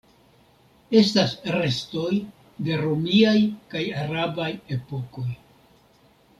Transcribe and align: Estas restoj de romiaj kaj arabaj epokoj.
Estas 1.01 1.35
restoj 1.57 2.15
de 2.69 2.79
romiaj 2.85 3.37
kaj 3.75 3.85
arabaj 4.05 4.51
epokoj. 4.81 5.31